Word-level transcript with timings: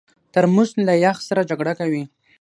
ترموز 0.33 0.69
له 0.87 0.93
یخ 1.05 1.17
سره 1.29 1.41
جګړه 1.49 1.73
کوي. 1.79 2.03